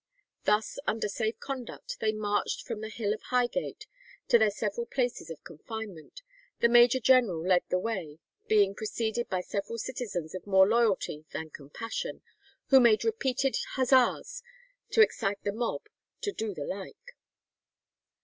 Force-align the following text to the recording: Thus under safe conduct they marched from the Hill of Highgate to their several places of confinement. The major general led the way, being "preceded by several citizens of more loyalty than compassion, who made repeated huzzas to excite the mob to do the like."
Thus 0.45 0.79
under 0.87 1.07
safe 1.07 1.39
conduct 1.39 1.99
they 1.99 2.11
marched 2.11 2.65
from 2.65 2.81
the 2.81 2.89
Hill 2.89 3.13
of 3.13 3.21
Highgate 3.29 3.85
to 4.29 4.39
their 4.39 4.49
several 4.49 4.87
places 4.87 5.29
of 5.29 5.43
confinement. 5.43 6.23
The 6.59 6.69
major 6.69 6.99
general 6.99 7.39
led 7.45 7.61
the 7.69 7.77
way, 7.77 8.17
being 8.47 8.73
"preceded 8.73 9.29
by 9.29 9.41
several 9.41 9.77
citizens 9.77 10.33
of 10.33 10.47
more 10.47 10.67
loyalty 10.67 11.25
than 11.33 11.51
compassion, 11.51 12.23
who 12.69 12.79
made 12.79 13.05
repeated 13.05 13.55
huzzas 13.75 14.41
to 14.89 15.01
excite 15.01 15.43
the 15.43 15.53
mob 15.53 15.83
to 16.21 16.31
do 16.31 16.55
the 16.55 16.65
like." 16.65 17.15